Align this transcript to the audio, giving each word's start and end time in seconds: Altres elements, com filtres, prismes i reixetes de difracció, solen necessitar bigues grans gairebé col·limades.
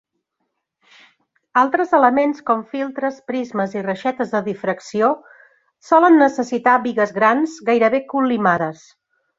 Altres 1.63 1.93
elements, 1.97 2.39
com 2.47 2.63
filtres, 2.71 3.19
prismes 3.33 3.77
i 3.79 3.85
reixetes 3.89 4.33
de 4.37 4.43
difracció, 4.51 5.13
solen 5.91 6.19
necessitar 6.25 6.77
bigues 6.89 7.17
grans 7.21 7.59
gairebé 7.71 8.07
col·limades. 8.15 8.87